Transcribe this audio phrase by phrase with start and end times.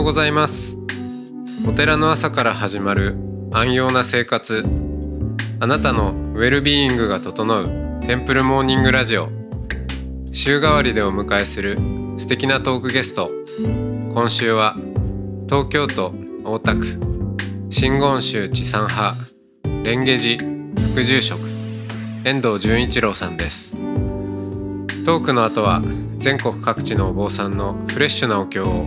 [0.00, 0.78] ようございます。
[1.68, 3.16] お寺の朝から始まる
[3.52, 4.64] 安養な生活。
[5.60, 9.28] あなたのウェルビーイングが整うテンプルモーニングラジオ。
[10.32, 11.76] 週替わりでお迎えする
[12.16, 13.28] 素敵なトークゲスト。
[14.14, 14.74] 今週は
[15.46, 16.98] 東京都大田区。
[17.68, 19.14] 真言宗地産派
[19.84, 20.42] 蓮華寺。
[20.94, 21.40] 副住職。
[22.24, 23.74] 遠藤純一郎さんです。
[25.04, 25.82] トークの後は
[26.16, 28.86] 全国各地のお坊さんのフレッシュなお経を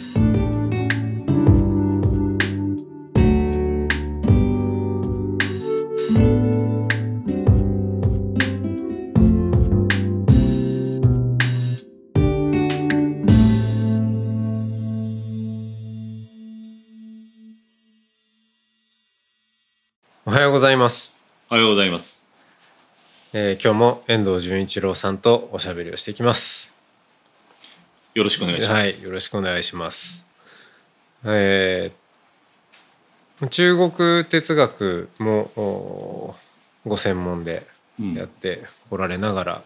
[23.63, 26.73] 今日も遠藤純一郎さんとおしゃべりをしていきます
[28.15, 28.81] よろしくお願いします。
[28.81, 30.27] はい、よろしくお願いします。
[31.23, 32.01] えー
[33.49, 36.35] 中国哲学もお
[36.85, 37.65] ご専門で
[37.99, 39.61] やってこられながら、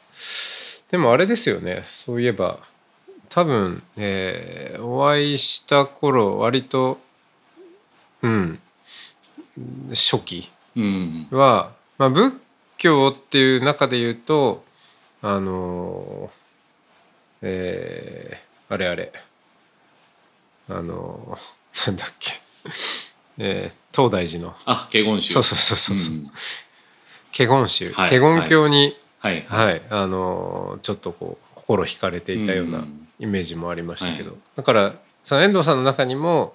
[0.91, 2.59] でもあれですよねそういえば
[3.27, 6.99] 多分、えーお会いした頃割と
[8.21, 8.59] うん
[9.89, 11.27] 初期うん。
[11.31, 12.44] は、まあ、仏
[12.85, 14.63] 教っていう中で言うと
[15.21, 16.29] あの
[17.41, 19.11] えーあれあれ。
[20.67, 21.37] あの
[21.85, 22.33] なんだっけ、
[23.37, 24.53] えー東大寺の。
[24.65, 25.33] あ、華厳宗。
[25.33, 26.15] そうそうそうそうそう。
[26.15, 26.31] うん。
[27.31, 28.09] 華厳宗、はい。
[28.09, 29.45] 華厳教に、はい。
[29.47, 29.81] はい。
[29.89, 33.07] あのちょっとこう心惹かれていたようなうん。
[33.19, 34.39] イメージもありましたけど、はい。
[34.57, 34.93] だから
[35.23, 36.51] その遠藤さんの中にも、うん、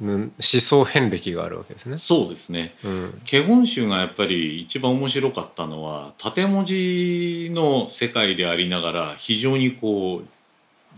[0.00, 1.96] 思想遍歴があるわけですね。
[1.96, 2.74] そうですね。
[2.84, 10.28] うん華厳宗がやっぱり一番面白かったのは縦文字の世界でありながら非常にこう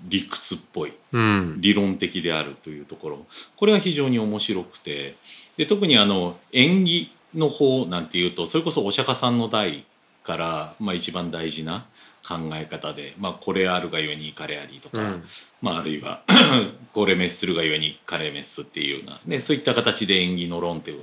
[0.09, 5.15] 理屈っぽいうん理論的であるというところこれは非常に面白くて
[5.56, 9.85] で特にあの縁起の方なんていうとそれこそお釈迦さんの代
[10.23, 11.87] から、まあ、一番大事な
[12.26, 15.25] 考え方で、まあ、これあるがゆえに彼ありとか、うん。
[15.62, 16.22] まあ、あるいは
[16.92, 20.98] これ滅するがゆえに彼滅すっていうような、ね、そういった形で縁起の論点を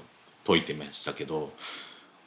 [0.46, 1.54] 説いてましたけど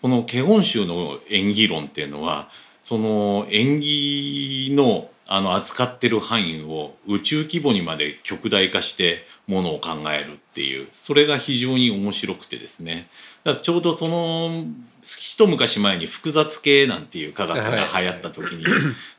[0.00, 2.48] この華厳宗の縁起論っていうのは
[2.80, 13.08] その縁起のあの扱ってる範囲を宇宙規模にまで極大化してものを考えるっていうそれが非常に面白くてですね。
[13.42, 14.64] だちょうどその
[15.18, 18.64] 一昔前に複雑系なんていう科学が流行った時に、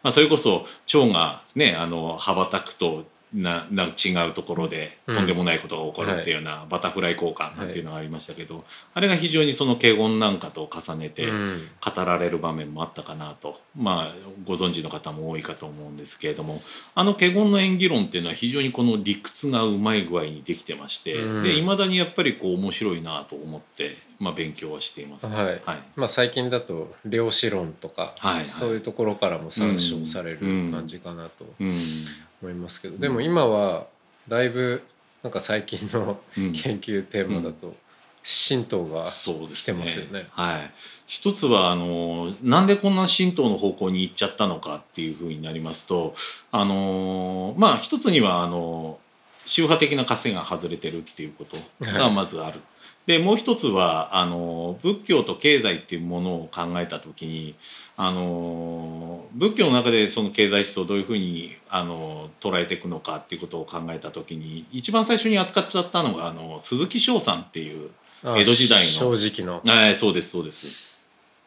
[0.03, 5.15] まあ、それこそ蝶がねあの羽ばたくとなな違うところでうん。
[5.15, 11.67] とんでもないことが起こるっていうようなバタフライ効果なんていうのがありましたけど、あれが非常にその華厳なんかと重ねてうん。
[11.83, 13.59] 語られる場面もあったかなと。
[13.75, 14.13] まあ
[14.45, 16.61] ご存知の方も多いかと思うんですけれども
[16.95, 21.17] あの華厳の演技論っていうのは非常にこの理屈がうまい具合にできてまして、
[21.57, 25.31] いまだにやっぱりこう面白いなと思って、まあ、勉強はしています。
[25.33, 25.45] はい。
[25.45, 25.61] はい。
[25.95, 28.45] まあ、最近だと量子論とか、はいはい。
[28.45, 30.39] そういうところからも参照される
[30.71, 31.45] 感じかなと。
[31.59, 31.73] うん
[32.42, 33.88] 思いますけど、でも今は
[34.28, 34.84] だいぶ
[35.24, 36.53] なんか最近のうん。
[36.53, 37.75] 研究テーマだと
[38.24, 40.28] 神道が来てますよね。
[40.31, 40.72] はい、
[41.06, 46.14] 一つはあのなんでこんな神道の方向に行っちゃったのかっていうふうになりますと
[46.52, 49.00] あのまあ一つにはあの
[49.46, 52.59] 宗派的な枷が外れてるっていうことがまずある。
[53.07, 57.56] でもう一つはあの仏教と経済っていうものを考えた時に
[57.95, 67.92] あの仏教の中でその経済思想をどういうふうにあの捉えていくのかっていうことを考えた時に一番最初に扱っちゃったのがあの鈴木翔さんっていう
[68.24, 69.15] あ江戸時代の。
[69.15, 69.62] 正直の。
[69.65, 70.98] はい、そうですそうです。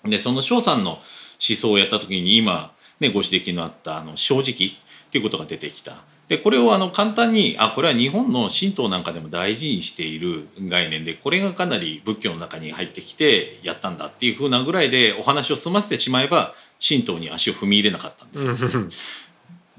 [0.05, 1.01] でその翔さんの思
[1.39, 4.77] 想をやった時に今、ね、ご指摘のあったあの正直
[5.11, 5.97] っていうことが出てきた。
[6.29, 18.55] でこれをあの簡単にあこれは日本の神道なんかでも大事にしている概念でこれがかなり仏教の中に入ってきてやったんだっていうふうなぐらいでお話を済ませてしまえば神道に足を踏み入れなかったんですよ。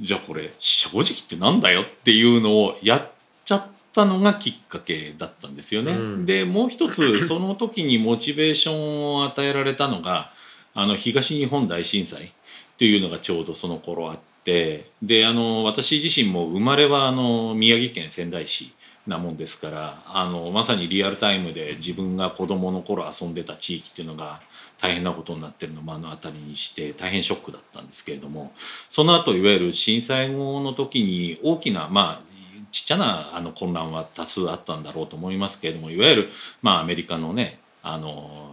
[0.01, 3.10] じゃあこれ正直ってなんだよっていうのをやっ
[3.45, 5.94] ちゃったのがきっかけだったんですよね。
[5.94, 10.33] うんでもう一つその時にモチベーションを与えられたのが
[10.74, 12.33] あの東日本大震災
[12.78, 14.86] というのがちょうどその頃あってで
[15.28, 18.74] あの私自身も生まれはあの宮城県仙台市
[19.08, 24.40] なもんですからあのまさにリアルタイムで自分が子どもの頃遊んでた地域っていうのが
[24.80, 28.52] 大変なことになってるのを目の当たりにして大変ショックだったんですけれども
[28.90, 32.32] その後いわゆる震災後の時に大きなまあ
[32.72, 36.30] ちっちゃなあの混乱は多数あったんだろうと思いますけれどもいわゆる
[36.62, 38.50] まあアメリカのねあの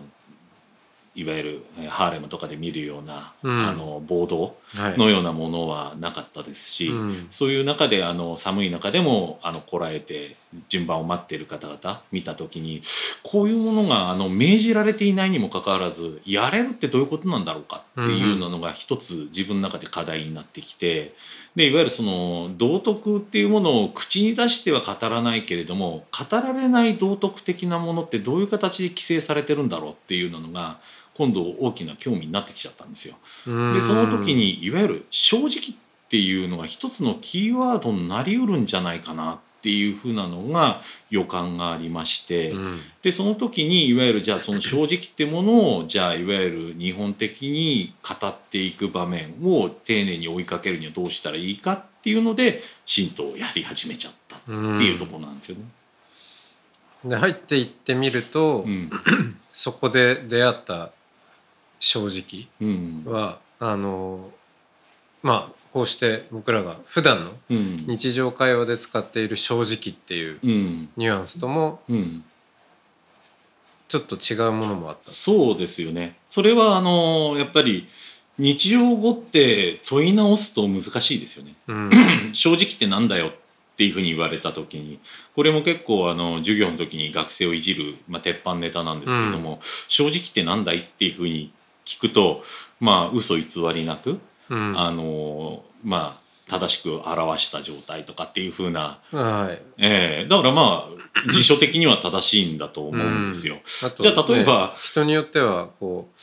[1.19, 3.69] いわゆるえーハーレムとかで見るような、うん。
[3.69, 4.99] あの暴動はい。
[4.99, 7.27] のようなものはなかったですし、うん。
[7.31, 10.37] そういう中であの寒い中でもあのこらえて
[10.69, 12.83] 順番を待っている方々見た時に
[13.23, 21.15] こういうものがあの命じられていないにもかかわらずやれるってどういうことなんだろうかっていうのが一つ自分の中で課題になってきて
[21.55, 30.79] でいわゆるその道徳っていうものを口に出しては語らないけれども語られない道徳的なものってどういう形で規制されてるんだろうっていうのが
[31.19, 33.17] 今度大きな興味になってきちゃったんですよ。
[33.73, 35.51] でその時にいわゆる正直っ
[36.09, 40.81] ていうのが一つのキーワードになりうるんじゃないかなっていうふうなのが
[41.11, 55.65] 予感がありまして、うんでその時にいわゆるじゃあその正直ってものをじゃあいわゆる日本的に語っていく場面を丁寧に追いかけるにはどうしたらいいかっていうので神道をやり始めちゃったっていうところなんですよね。
[57.05, 58.91] で入っていってみると、うん
[59.51, 60.93] そこで出会った
[61.81, 62.01] 正
[62.61, 63.03] うん。
[63.05, 64.31] 直はあの
[65.23, 67.85] まあこうして僕らが普段のうん。
[67.87, 70.89] 日常会話で使っている正直っていううん。
[70.97, 72.25] ニュアンスともうん。
[73.89, 75.11] ちょっと違うものもあった。
[75.11, 76.17] そうですよね。
[76.27, 77.89] それはあのやっぱり
[78.39, 81.55] 日常語って問い直すと難しいですよね。
[81.69, 81.91] うん。
[82.33, 83.31] 正直ってなんだよっ
[83.79, 84.99] ていうふうに言われた時に
[85.35, 91.53] これも結構あの授業の時に学生をいじる、まあ、鉄板ネタなんですけれども、正直ってなんだいっていうふうに
[91.89, 92.43] 聞くと
[92.81, 93.45] まあ嘘偽
[93.75, 94.21] りなく、
[94.51, 94.79] うん。
[94.79, 99.63] あのまあ正しく表した状態とかっていうふうな、はい。
[99.79, 100.29] ええ。
[100.29, 103.57] だからまあ辞書的には正しいんだと思うんですよ。
[103.85, 106.19] あとじゃあ例えばね人によってはこう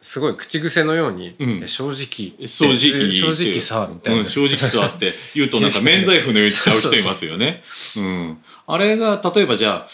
[0.00, 1.62] すごい口癖のように「うん。
[1.64, 2.46] え正直。
[2.46, 3.08] 正直。
[3.08, 7.62] え正直さ」みたいな、うん、正直さって言うとなんか免罪符のように使う人いますよね。
[7.96, 9.88] うん、あれが例えばじゃあ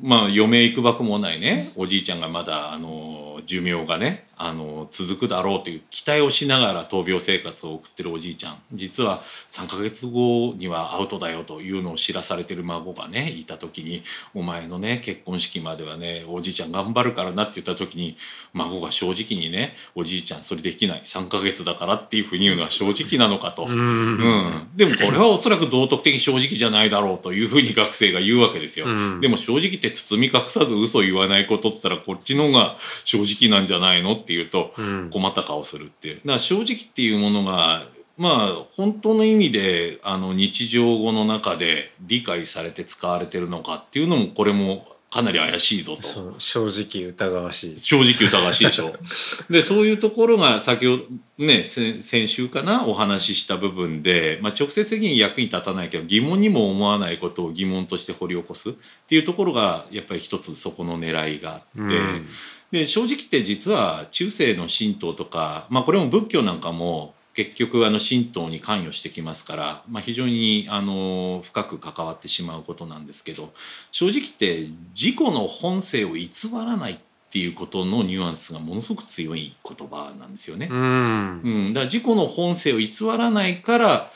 [0.00, 3.17] まあ余命いくばくもないねおじいちゃんがまだあの
[3.48, 8.58] 寿命がねあの続くだろうという期待をしながら闘病生活を送ってるおじいちゃん。
[8.72, 14.02] 実は3ヶ月後にはアウトだよというのを知らされてる孫がねいた時に
[14.34, 18.16] 「お前のね結婚式まではねおじいちゃん頑張るからな」って言った時に
[18.52, 21.02] 孫が正直にね「おじいちゃんそれできない。
[21.04, 23.64] 3ヶ月だから」っていうふうに言うのは正直なのかと。
[23.64, 23.72] うん。
[23.72, 28.86] うん、でもこれはおそらく道徳的正直じゃないだろうというふうに学生が言うわけですよ。
[28.86, 29.20] うん。
[29.20, 36.14] でも正直って包み隠さず嘘言わないことっつったらこっちの方が正直なんじゃないのっていうとうん困った顔するっていう。
[36.16, 37.84] だから正直っていうものが
[38.16, 46.34] まあ本当の意味であの日常語の中で理解されて使われてるのかっていうのもこれもかなり怪しいぞと。
[46.38, 48.94] 正直疑わしい正直疑わしいでしょ
[49.48, 51.04] でそういうところが先ほど
[51.38, 58.72] ね先先週かなお話しした部分で、まあ、直接的に役に立たないけど疑問にも思わないことを疑問として掘り起こすっ
[59.06, 61.80] ていうところがやっぱり一つそこの狙いがあって。
[61.80, 62.28] うん
[62.70, 73.52] で正直って実は中世の神道とか、まあ、これも仏教なんかも結局あの神道に関与してきますから、まあ、非常にあの深く関わってしまうことなんですけど
[73.92, 76.98] 正直って自己の本性を偽らないっ
[77.30, 80.66] ていうことのニュアンスがものすごく強い言葉なんですよね。
[80.70, 84.10] うんうん、だから自己の本性を偽らないから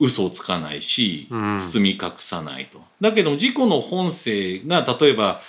[0.00, 2.80] 嘘をつかないしうん包み隠さないと。
[3.00, 5.40] だけど自己の本性が例えば、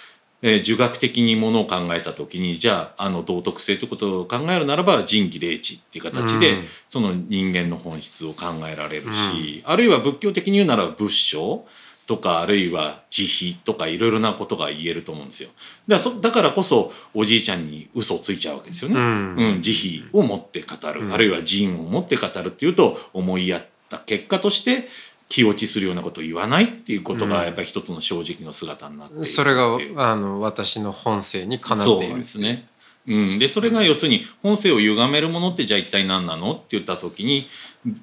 [0.41, 11.63] えー儒学的にものを考えた時にじゃああの道徳性ということを考えるならば仁義礼智っていう形で、うんその人間の本質を考えられるし、あるいは仏教的に言うならば仏性
[12.10, 15.50] とかあるいは慈悲とかいろいろなことが言えると思うんですよ。
[15.88, 18.96] だからそだからこそおじいちゃんに嘘をついちゃうわけですよね。
[18.96, 24.88] うんうん、慈悲を持って語る、うんあるいは仁を持って語るっていうと思いやった結果として
[25.30, 27.32] 気落ちするようなことを言わないっていうことうん。
[27.32, 32.68] がやっぱり一つの正直の姿になっているそれがあの私の本性にかなっているんですね。
[33.08, 37.48] うん、でそれが要するに本性を歪めるものってじゃあ一体何なのって言った時に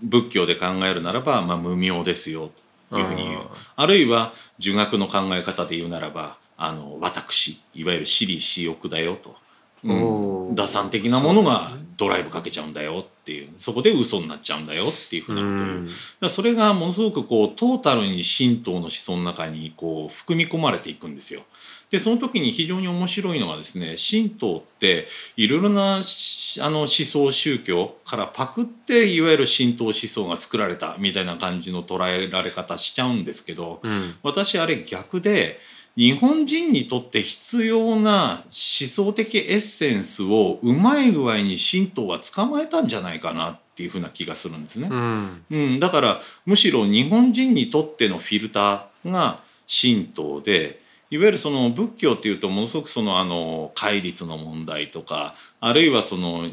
[0.02, 2.50] 仏教で考えるならば、まあ、無明ですよ
[2.90, 3.40] というふうに言う。
[3.76, 9.37] ああるいは儒学の考え方で言うならばあの私いわゆる私利私欲だよと、
[9.86, 13.48] うん、打算的なものがドライブかけちゃうんだよっていう。
[13.56, 15.86] そこで嘘になっちゃうんだよっていうふうなこ
[16.20, 16.26] と。
[16.26, 21.42] をそれがものすごくこうトータルに神道の思想の中にこう含み込まれていくんですよ。
[21.90, 34.14] でその時に非常に面白いのがですね神道っていろいろなしあの思想宗教からパクっていわゆる神道思想が作られたみたいな感じの捉えられ方しちゃうんですけどうん。
[34.22, 35.60] 私あれ逆で
[35.96, 44.88] 日本人にとって必要な思想的エッセンスをうまい具合に神道は捕まえたんじゃないかなっていうふうな気がするんですね。
[44.90, 56.46] うんうん、だからむしろ日本人にとってのフィルターが神道でいわゆるその仏教っていうとものすごくそのあの戒律の問題とかあるいはその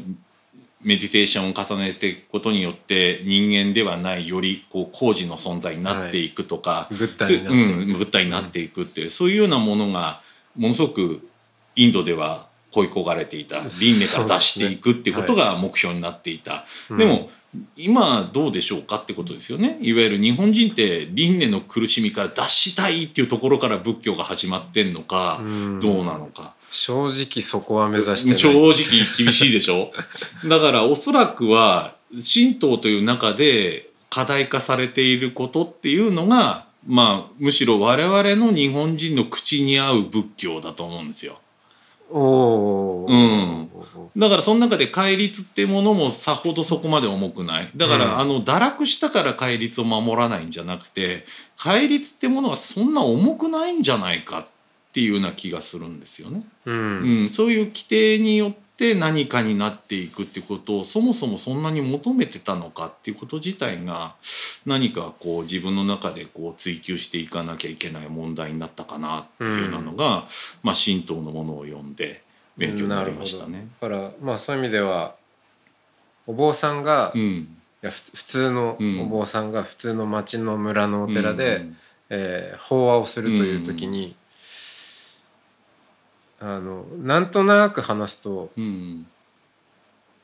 [0.84, 10.20] メディテーションを重ねていくことによって人間ではないよりこう工事の存在になっていくとか、はい、ブッダになっていく、うん、になっていくっていう、そういうようなものが
[10.54, 11.26] ものすごく
[11.74, 13.60] インドでは恋焦がれていた。
[13.60, 16.64] 輪廻から出していくっていうことが目標になっていた。
[16.90, 17.30] で、ねはい、も
[17.76, 19.78] 今どうでしょうかってことですよね。
[19.80, 25.40] いわゆる日本人って輪廻の苦しみから脱したいっていうところから仏教が始まってんのか
[25.80, 28.72] どうなのか正直そこは目指して正直
[29.16, 29.92] 厳しいでしょ？
[30.48, 41.38] だからおそらくは神道という中で課題化されていることっていうのがまあむしろ我々の日本人の口に合う仏教だと思うんですよ。
[42.10, 43.68] おうん、
[44.16, 47.70] だからその中で戒律ってものもさほどそこまで重くない。
[47.76, 51.24] だから、うん、あの堕落したから戒律を守らないんじゃなくて
[51.56, 54.46] 戒律ってものはそんな重くないんじゃないかっ
[54.94, 56.44] ていうような気がするんですよね。
[56.66, 64.14] うん、うん、そういう規定によって何かになっていくってことをそもそもそんなに求めてたのかっていうこと自体が
[64.64, 70.22] 何かこう自分の中でこう追求していかなきゃいけない問題になったかなっていうようなのが、うん、
[70.62, 72.22] まあ神道のものを読んで
[72.56, 73.66] 勉強になりましたね。
[73.80, 75.16] だからまあそういう意味では
[76.26, 77.46] お坊さんが、うん、い
[77.82, 81.76] や普通のお坊さんが普通の町の村のお寺で、うん、
[82.10, 84.14] えー、法話をするという時に、うん、
[86.44, 89.06] あのなんとなく話すと、うん、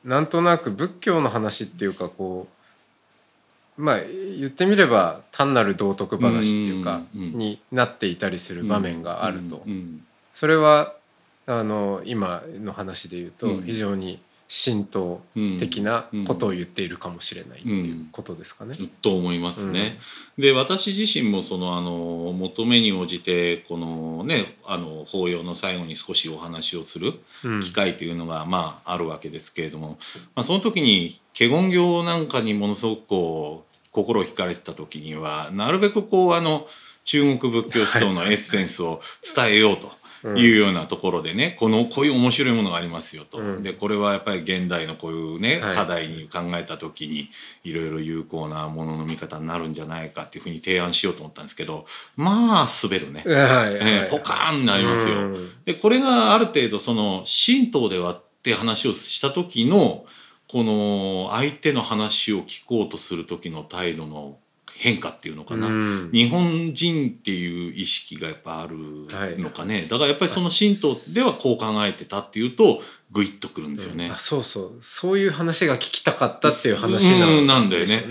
[0.04, 2.46] なんとなく仏教の話っていうかこ
[3.78, 9.64] うまあ言ってみれば単なる道徳話っていうか、になっていたりする場面があると、
[10.34, 10.94] それは
[11.46, 14.20] あの今の話で言うと非常に
[14.50, 15.20] 神道
[15.60, 18.74] 的なことを言っているかもしれないっていうことですかね。
[18.76, 19.96] うんうん、と思いますね。
[20.36, 27.14] うん、で私自身もそのあの求めに応じてこのねあの法要の最後に少しお話をする
[27.62, 29.98] 機会というのが、まああるわけですけれども、
[30.34, 36.66] まあ、その時に華厳行なんかにものすごくこう心惹かれてた時にはなるべくこうあの
[37.04, 39.00] 中国仏教思想のエッセンスを
[39.36, 39.86] 伝えようと。
[39.86, 39.90] い
[40.24, 47.30] うようなところでね、このこういう面白いものがありますよと、うん、でこれはやっぱり現代のこういうね、課題に考えた時に
[47.64, 51.86] いろいろ有効なものの見方になるんじゃないかっていうふうに提案しようと思ったんですけど
[52.16, 53.34] まあ滑るね、はい
[53.80, 55.14] えー、ポカーンになりますよ。
[55.14, 60.04] うん、でこれがある程度その神道ではって話をした時の
[60.48, 64.38] この相手の話を聞こうとする時の態度の
[64.80, 68.76] 変化っていうのかな、うん、日本人っていう意識がやっぱある
[69.38, 74.78] のかね、はい、だからやっぱりその神道ではこう考えてたっていうとグイッとくるんですよね、うん、そうそう。
[74.80, 77.04] そういう話が聞きたかったっていう話
[77.46, 78.04] なんだよね、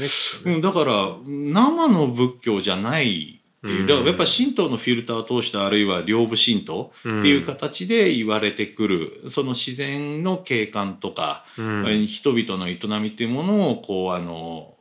[0.46, 3.88] ね、だから生の仏教じゃないっていう。
[3.88, 11.46] だからやっぱ神道のフィルターを通したあるいは両部神道っていう形で言われてくる、その自然の景観とか、
[12.06, 14.76] 人々の営みっていうものをこうあの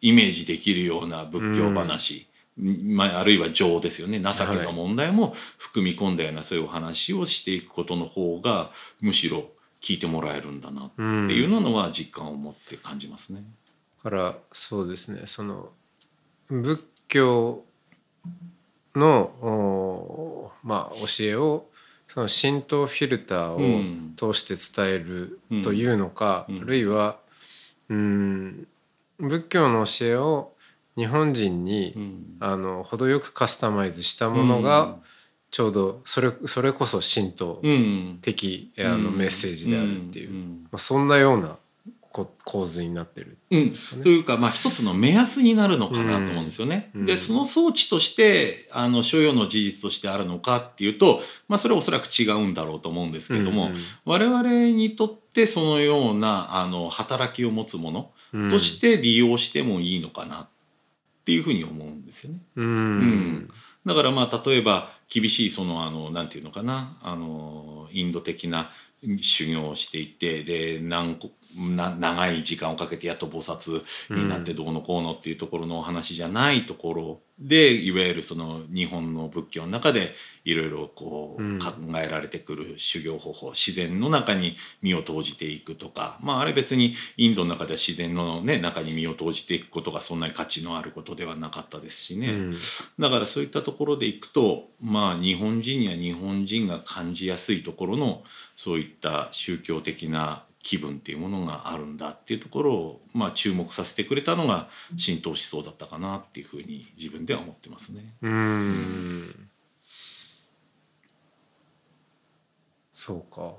[0.00, 2.26] イメージできるような仏教話、
[2.58, 4.20] うん、まあ、あるいは情ですよね。
[4.20, 13.42] 情けの問題も含み込んだようなそういうお話をしていくことの方がむしろ聞いてもらえるんだなっていうのは実感を持って感じますね。
[14.02, 15.22] からそうですね。
[15.26, 15.70] その
[16.48, 17.64] 仏教
[18.94, 21.66] のまあ教えを
[22.08, 26.56] その浸透フィルターを通して伝えるというのか、うん。
[26.56, 27.18] うん、あるいは
[27.88, 28.66] うん
[29.20, 30.52] 仏教の教えを
[30.96, 34.96] 日本人に、うん、あの程よくカスタマイズしたものが、
[35.50, 37.60] ちょうどそれそれこそ神道
[38.22, 41.56] 的、うん、あのメッセージであるっていう、まあ、そんなような
[42.10, 46.90] 構図になってる、ね、うん、というか、まあ、一つの目安になるのかなと思うんですよね。
[46.94, 58.10] うん、でその装置としてあの所要の事実としてあるのかっていうと、まあ、それはおそらく違うんだろうと思うんですけども、うんうん、我々にとってそのようなあの働きを持つもの
[58.50, 60.48] として利用してもいいのかなっ
[61.24, 62.38] ていうふうに思うんですよね。
[62.56, 63.50] うん、うん、
[63.86, 68.70] だからまあ例えば厳しいそのあのなんていうのかなあのインド的な
[69.20, 71.18] 修行をしていてで何
[71.56, 73.82] な長い時間をかけてやっと菩薩
[74.14, 80.12] になってどうのこうのっていうところのお話じゃないところでいわゆるその日本の仏教の中で
[80.44, 92.54] いろいろこう考えられてくる修行方法、うん、自然の中に身を投じていくとかまああれ別にインドの中では自然の、ね、中に身を投じていくことがそんなに価値のあることではなかったですしね、うん、
[92.98, 98.22] だからそういったところでいくとまあ日本人には日本人が感じやすいところの
[98.56, 108.14] そういった宗教的な気分っていうものがあるんだっていうところを、まあ、注目させてくれたのが浸透思想だったかなっていうふうに自分では思ってますね。
[108.22, 109.48] うん。
[112.92, 113.54] そうか。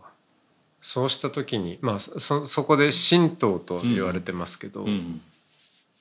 [0.83, 5.21] そうした時にまあそそこで神道と言われてますけど、うん。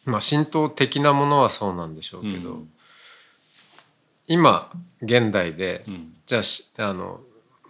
[0.05, 2.71] まあ神道的なものはそうなんでしょうけど、うん。
[4.27, 4.71] 今
[5.01, 6.13] 現代で、うん。
[6.27, 7.21] じゃあしあの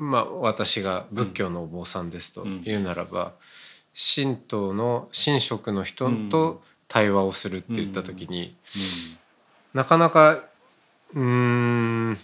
[0.00, 2.62] まあ私が仏教のお坊さんですとうん。
[2.62, 3.32] 言うならば、
[3.94, 8.56] 神道の神職の人と対話をするって言った時に、
[9.74, 10.42] なかなか
[11.14, 12.18] うーん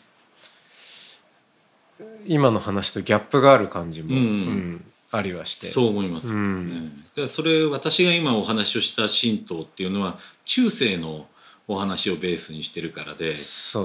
[2.26, 4.22] 今の話とギャップがある感じも、うん。
[4.22, 5.68] うんありはして。
[5.68, 7.04] そう思います、うん。
[7.28, 11.26] それ私が今お話をした神道っていうのは中世の
[11.68, 13.36] お話をベースにしてるからで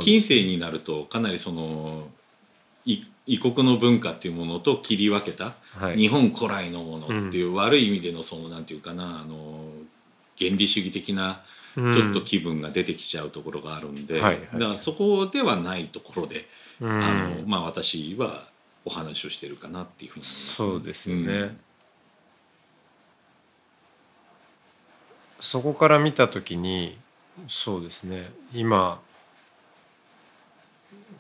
[0.02, 2.21] 近世になるとかなりそのい
[2.86, 5.98] 異国の文化っていうものと切り分けた、はい。
[5.98, 9.66] 日本古来のものっていう悪い意味でのそのなんていうかなあの
[10.38, 11.42] 原理主義的な
[11.78, 11.94] うん。
[11.94, 14.42] ちょっと気分が出てきちゃうところがあるんで、はいはい。
[14.54, 16.46] だからそこではないところで、
[16.82, 16.90] うん。
[17.02, 18.50] あのまあ私は
[18.84, 21.60] お話をしてるかなっていうふうに思います、そうですよね、うん。
[25.40, 26.98] そこから見た時に
[27.48, 28.32] そうですね。
[28.54, 29.00] 今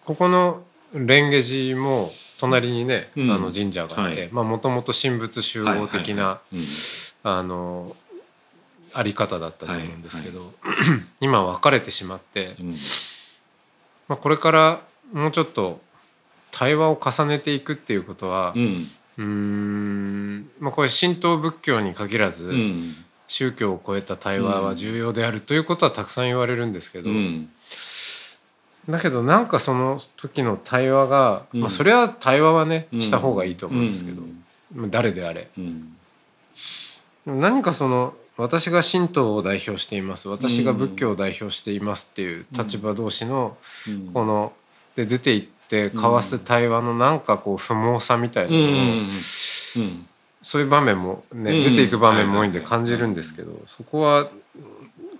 [0.03, 0.63] ここの
[0.93, 3.31] 蓮華寺も隣にね、うん。
[3.31, 4.31] あの神社があってはい。
[4.31, 6.41] もともと神仏集合的な、
[7.23, 7.95] あの
[8.93, 10.51] あり方だったと思うんですけど、
[11.21, 12.75] 今分かれてしまって、うん。
[14.07, 14.81] まあ、これから
[15.13, 15.79] もうちょっと
[16.51, 18.53] 対話を重ねていくっていうことは
[19.17, 22.95] うん、まあ、これ神道仏教に限らず、うん。
[23.27, 27.49] 宗教を超えた対話は重要であるということはたくさん言われるんですけど、うん
[28.89, 31.61] だけどなんかその時の対話が、うん。
[31.61, 33.01] まあ、それは対話はねうん。
[33.01, 34.21] した方がいいと思うんですけど、
[34.73, 35.49] まあ誰であれ。
[35.57, 35.95] うん。
[37.25, 44.13] 何かその私が神道を代表しています私が仏教を代表していますっていう立場同士のうん。
[44.13, 44.53] この
[44.95, 49.11] で出て行って交わす対話のなんかこう不毛さみたいな
[50.41, 54.29] そういう場面もね、うん出ていく場面も多いんで感じるんですけどそこは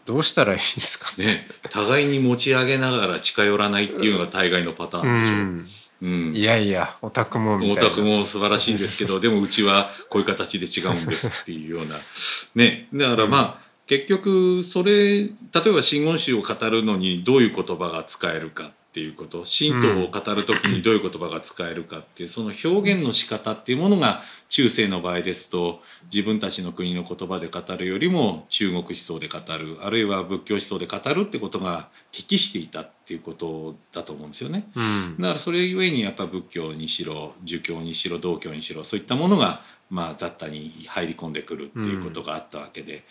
[0.05, 1.25] どうしたらいいですかね。
[1.25, 1.47] ね。
[1.69, 5.35] 互いに持ち上げながら近寄らないっていうのが大概のパターンでしょ。
[5.35, 5.67] うん。
[6.01, 6.35] うん。
[6.35, 7.89] いやいやオタクもみオたいな。
[7.91, 11.95] タクも素晴らしいんですけどでもうちはこういう形で違うんですっていうような。
[12.55, 12.87] ね。
[12.93, 25.81] だからまあ結局それ例えば真言宗を語るのにどういう言葉が使えるかっていうこと神道を語る時にどういう言葉が使えるかっていうその表現の仕方っていうものが中世の場合ですと
[26.13, 34.65] 自分たちの国の言葉で語るよりも中国思想で語るあるいは仏教思想で語るってことが適していたっていうことだと思うんですよね。
[34.75, 43.05] うんだからそれゆえにやっぱ仏教にしろ儒教にしろ道教にしろそういったものがまあ雑多に入り込んでくるっていうことがあったわけで、だか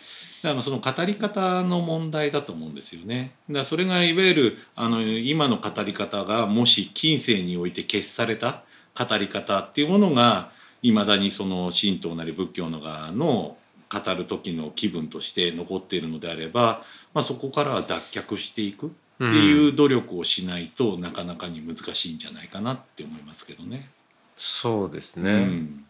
[0.49, 3.33] らまあその語り方の問題だと思うんですよね。
[3.49, 8.61] だからそれがいわゆるあの今の語り方がもし近世において消された
[8.95, 13.57] 語り方っていうものがいまだにその神道なり仏教の側の
[13.91, 23.89] 語る時の気分として残っているのであれば、まあ、そこからは脱却していくっていう努力をしないとなかなかに難しいんじゃないかなって思いますけどね。
[24.37, 25.85] そうですね、うん。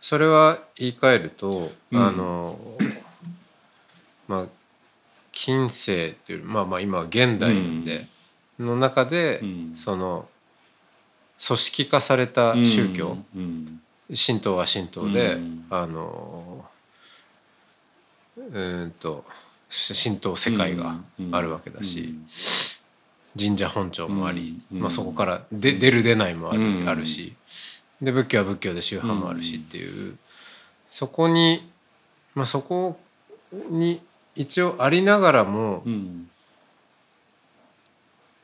[0.00, 2.00] それは言い換えると、うん。
[2.00, 2.58] あの
[4.26, 4.46] まあ
[5.30, 8.06] 近世っていうまあまあ今は現代で、
[8.58, 9.72] の中で、うん。
[9.76, 10.28] その
[11.44, 13.80] 組織化された宗教、うん。
[14.14, 15.66] 神道は神道で、うん。
[15.70, 16.64] あの
[18.38, 19.24] うーんと
[20.04, 20.96] 神道世界が
[21.32, 22.14] あるわけだし、
[23.38, 24.80] 神社本庁もあり、うん。
[24.80, 26.88] まあ、そこからで出る出ないもある,、うん。
[26.88, 27.34] あるし
[28.00, 30.16] で仏教は仏教で宗派もあるしっていう、
[30.88, 31.70] そこに、
[32.34, 32.98] まあ、そこ
[33.52, 34.00] に
[34.34, 36.30] 一応ありながらも、うん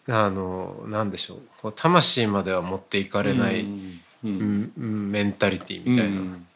[0.08, 1.38] あのなんでしょう。
[1.60, 4.72] こう魂までは持っていかれない、うんううん
[5.08, 6.46] んメンタリティみたいなうん。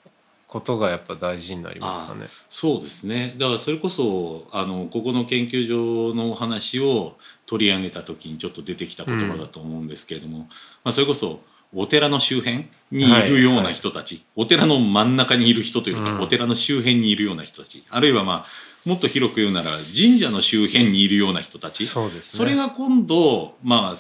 [0.49, 2.27] ことがやっぱ大事になりますかね。
[2.49, 3.35] そうですね。
[3.37, 11.41] だからそれこそあのここの研究所のお話を取り上げた時にちょっと出てきた言葉だと思うんですけれども、まあ、それこそ
[11.75, 16.21] お寺の周辺にいるような人たち、お寺の真ん中にいる人というか、うん。
[16.21, 18.47] お寺の周辺にいるような人たちあるいはまあ
[18.87, 21.85] もっと広く言うなら神社の周辺にいるような人たち。
[21.85, 22.39] そうですね。
[22.39, 23.97] それが今度まあ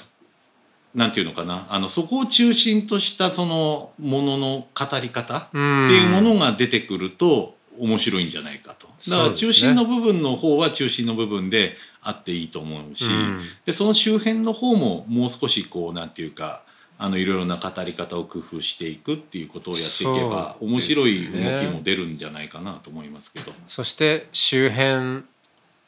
[0.94, 1.66] なんていうのかな。
[1.68, 8.86] あのそこを中心としたそのものの語り方っていうものが出てくると面白いんじゃないかと。
[9.10, 13.40] だから中心の部分の方は中心の部分であっていいと思うし、うん。
[13.64, 16.62] でその周辺の方ももう少しこうなんていうか
[16.98, 23.52] あのいろいろな語り方を工夫していくっていうことをやっていけば、ね面白い動きも出るんじゃないかなと思いますけど。
[23.68, 25.24] そして周辺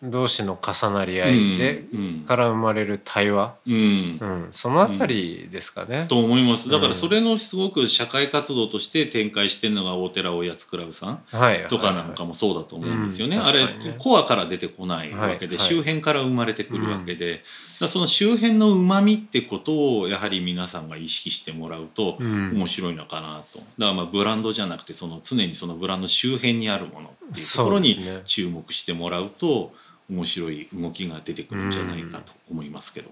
[0.02, 3.74] 同士の重なり合いで、うんから生まれる対話、うん。
[3.74, 6.06] うん、そのあたりですかね。
[6.08, 6.70] と思います。
[6.70, 13.36] だからそれのすごく社会活動として展開してるのが大寺おやつクラブさんはい、とかなんかもそうだと思うんですよね。
[13.36, 13.42] うん。
[13.42, 13.60] あれ
[13.98, 15.64] コアから出てこないわけで、はい。
[15.64, 17.42] 周辺から生まれてくるわけで、
[17.88, 22.52] その周辺のうまみってことをやはり皆さんが意識してもらうとうん。
[22.54, 23.58] 面白いのかなと。
[23.58, 29.72] だからまあブランドじゃなくてその常にそのブランド周辺にあるものっていうところに注目してもらうと
[30.10, 33.10] 面白い動きが出てくるんじゃないかと思いますけど。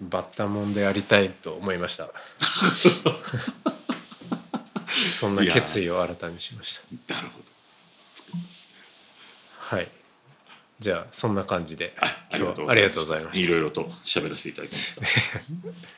[0.00, 2.08] バッタモンでありたいと思いました。
[5.18, 7.14] そんな決意を新たにしました。
[7.14, 7.44] なるほど。
[9.76, 9.88] はい。
[10.78, 13.44] じゃあそんな感じでああり今がとう日はありがとうございました。
[13.44, 15.02] いろいろと喋らせていただきました。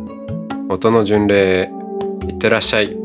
[0.71, 1.69] 音の巡礼
[2.23, 3.00] いってらっしゃい。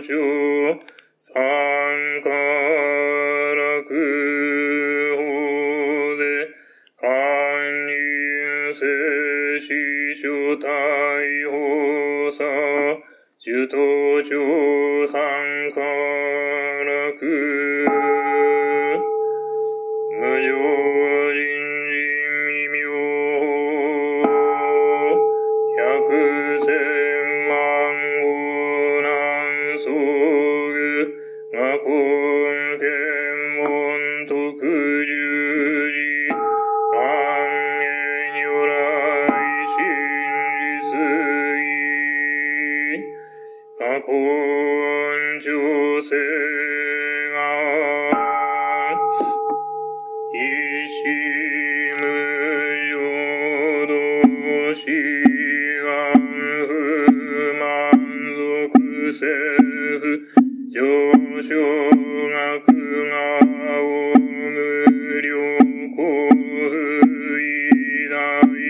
[0.00, 0.80] 頭頂
[1.18, 1.34] 三
[2.22, 3.90] からく
[5.16, 6.22] 法税
[7.00, 7.08] 観
[8.62, 8.86] 音聖
[9.58, 9.66] 子
[10.14, 10.68] 書大
[11.50, 12.44] 法さ
[13.40, 15.18] 受頭上三
[15.72, 16.27] か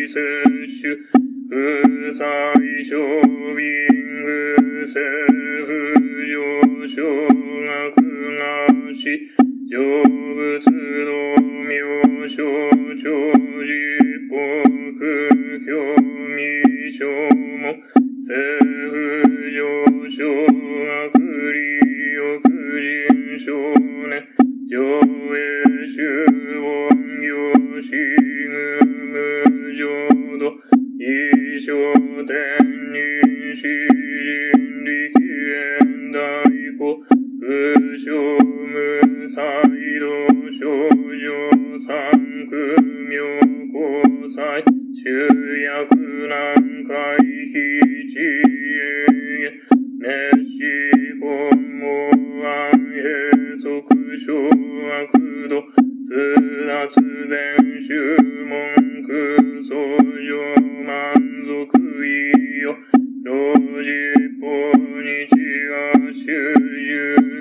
[0.07, 0.23] 摂
[0.81, 0.97] 取
[1.49, 2.27] 不最
[2.83, 2.97] 小
[3.57, 3.65] ビ
[3.97, 4.87] ング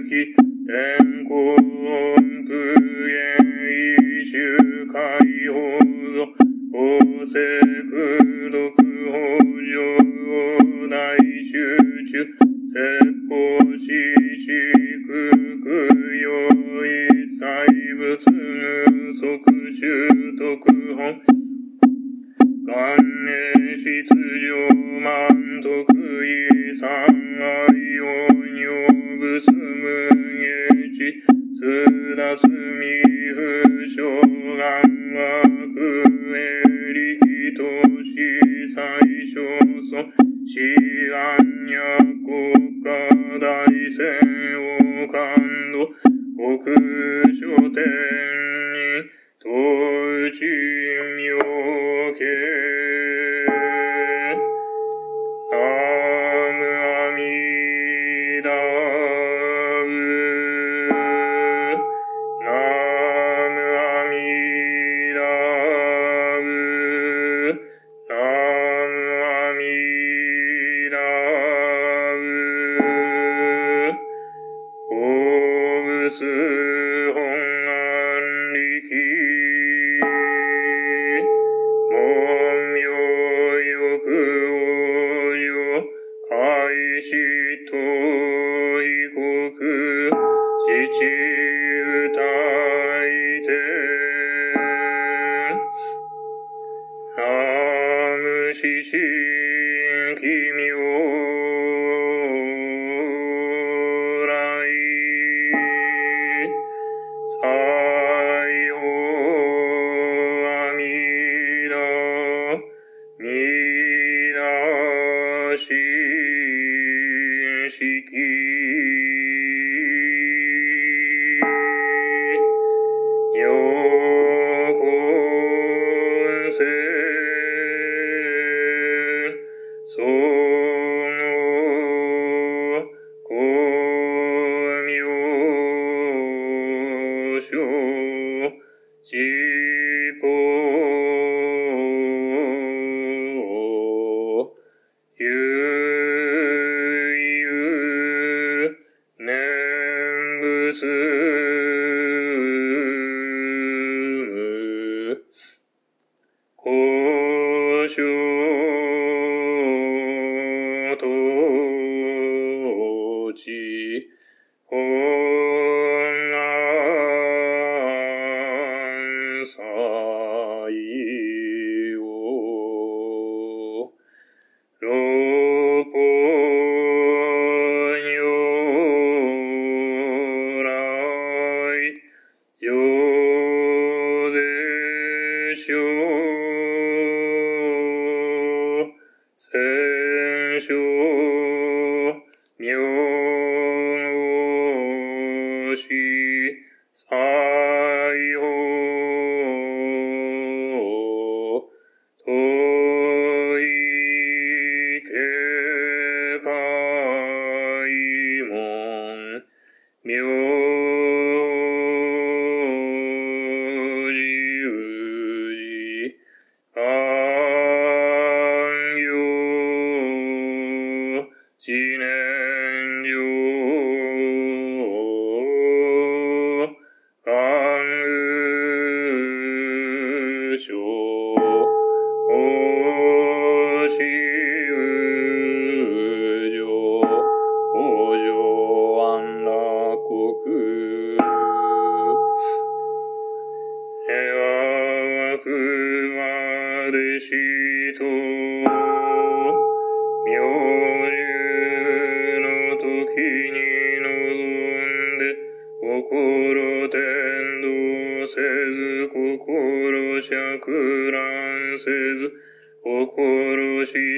[0.10, 0.47] 十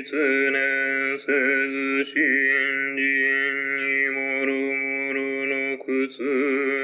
[0.01, 3.03] 心失念せず、信心
[3.75, 6.23] にもろもろの苦痛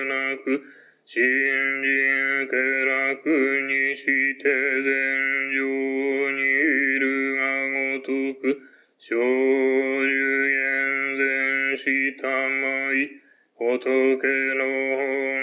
[0.05, 0.61] なく、
[1.05, 3.29] 信心気楽
[3.61, 4.43] にして
[4.81, 4.91] 禅
[5.53, 5.63] 上
[6.31, 7.03] にいる
[7.37, 7.39] が
[7.95, 8.59] ごとく、
[8.97, 10.11] 少女
[10.49, 11.83] 厳然し
[12.17, 13.07] たまい、
[13.55, 15.34] 仏の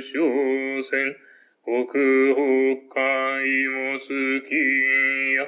[0.00, 1.16] 商船、
[1.64, 1.94] 国北
[2.88, 4.54] 海も月
[5.34, 5.44] や、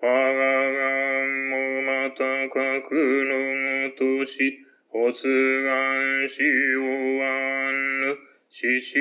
[0.00, 2.92] 我が岸もまた各
[3.24, 4.58] のごとし、
[4.92, 5.70] おつが
[6.24, 6.42] んし
[6.76, 8.16] おわんぬ、
[8.48, 9.00] 死神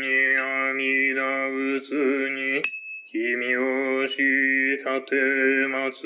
[0.00, 0.06] に
[0.38, 1.94] あみだ仏
[2.30, 2.62] に、
[3.12, 4.18] 君をし
[4.82, 5.14] たて
[5.68, 6.02] まつ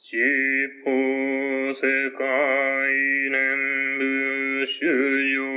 [0.00, 0.16] 七
[0.84, 0.92] 宝
[1.72, 2.24] 世界
[3.32, 5.47] 念仏修行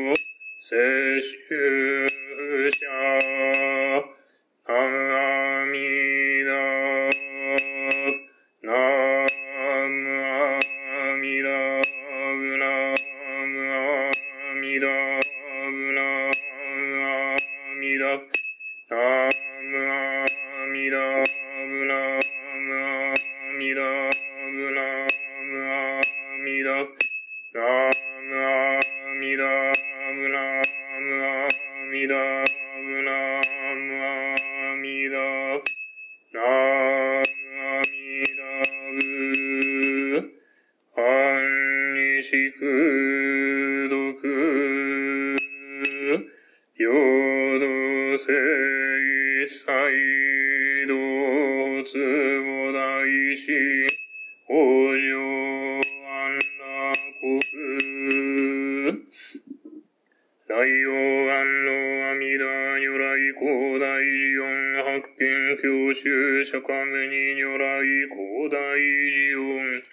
[65.61, 69.83] 教習釈迦目に如来広大寺音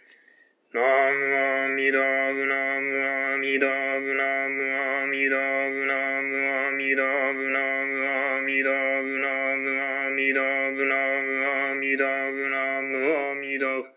[0.72, 2.00] ナムアミダ
[2.33, 3.68] ブナムアミダ
[4.00, 5.37] ブナムアミダ
[5.68, 7.04] ブナムアミダ
[7.37, 8.72] ブナムアミダ
[9.04, 13.92] ブナムアミダブナムアミダブナムアミダブ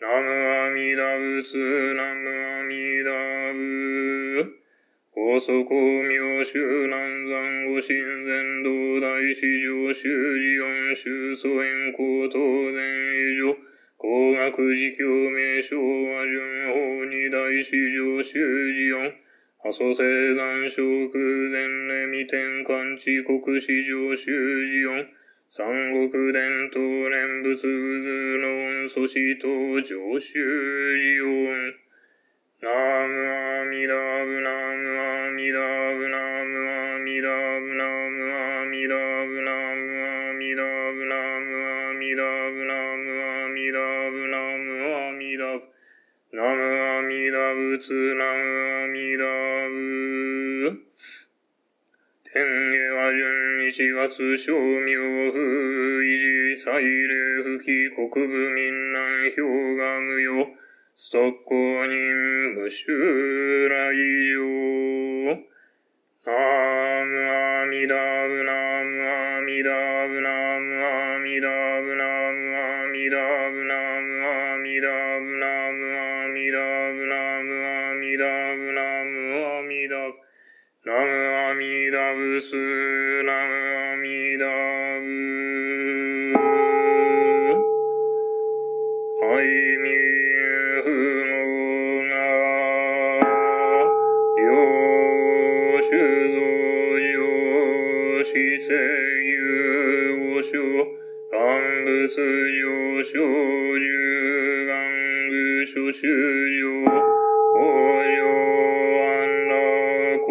[0.00, 2.24] ナムアミダ仏ナム
[2.56, 3.12] アミダ
[3.52, 4.62] ブ
[5.14, 10.51] 高祖公明宗南山五神禅道大師上修寺
[11.34, 12.82] 四宗祖縁高等禅
[13.16, 13.56] 以上
[13.96, 18.38] 工学寺教名称は順法に大師上修
[18.72, 19.14] 寺四
[19.64, 24.30] 阿蘇生山小空前年未天官地国史上修
[24.66, 25.06] 寺四
[25.48, 27.68] 三国伝統念仏渦
[28.38, 29.48] の恩祖師等
[29.80, 30.38] 上修
[30.98, 31.31] 寺四
[42.72, 43.04] ナム
[43.44, 43.76] アミダ
[44.10, 45.68] ブナムアミダブ
[46.32, 46.64] ナム
[46.98, 48.48] アミダ仏ナム
[48.80, 49.28] アミダ
[49.68, 50.80] ブ
[52.24, 52.32] 天
[52.72, 54.96] 下は順一月正明
[55.32, 55.38] 風
[56.00, 56.16] 維
[56.54, 60.46] 持祭礼吹き国部民南氷河無用
[60.94, 61.54] ストッコ
[61.86, 63.72] 人無襲来
[64.32, 65.51] 上。
[66.24, 67.96] ナムアミダ
[68.28, 68.52] ブナ
[68.84, 71.48] ムアミダブナムアミダ
[71.82, 73.18] ブナムアミダ
[73.50, 74.86] ブナムアミダ
[75.18, 76.62] ブナムアミダ
[76.94, 78.22] ブナムアミダ
[78.54, 80.14] ブナムアミダブ
[80.86, 81.10] ナム
[81.50, 82.54] アミダブス
[83.24, 83.58] ナム
[83.90, 84.81] アミダブ
[98.64, 100.52] 聖有五章、
[101.32, 101.36] 万
[101.82, 102.22] 物上
[103.02, 103.10] 昇
[103.80, 103.90] 十
[104.68, 104.70] 眼
[105.30, 105.34] 具
[105.64, 106.06] 諸修
[106.60, 106.62] 上、
[107.56, 107.60] 王
[108.14, 108.22] 上
[109.02, 109.10] 安
[109.48, 109.52] 楽
[110.24, 110.30] 国、